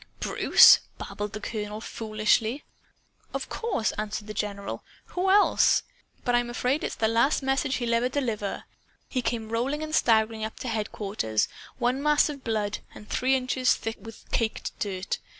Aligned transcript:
"Bruce?" 0.19 0.79
babbled 0.97 1.33
the 1.33 1.39
colonel 1.39 1.79
foolishly. 1.79 2.63
"Of 3.35 3.49
course," 3.49 3.91
answered 3.99 4.25
the 4.25 4.33
general. 4.33 4.83
"Who 5.13 5.29
else? 5.29 5.83
But 6.25 6.33
I'm 6.33 6.49
afraid 6.49 6.83
it's 6.83 6.95
the 6.95 7.07
last 7.07 7.43
message 7.43 7.75
he'll 7.75 7.93
ever 7.93 8.09
deliver. 8.09 8.63
He 9.07 9.21
came 9.21 9.49
rolling 9.49 9.83
and 9.83 9.93
staggering 9.93 10.43
up 10.43 10.57
to 10.61 10.69
headquarters 10.69 11.47
one 11.77 12.01
mass 12.01 12.29
of 12.29 12.43
blood, 12.43 12.79
and 12.95 13.07
three 13.07 13.35
inches 13.35 13.75
thick 13.75 13.97
with 13.99 14.25
caked 14.31 14.71
dirt. 14.79 15.19